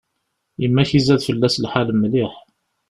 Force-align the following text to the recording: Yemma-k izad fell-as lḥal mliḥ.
Yemma-k 0.61 0.91
izad 0.99 1.21
fell-as 1.27 1.55
lḥal 1.63 1.89
mliḥ. 1.95 2.33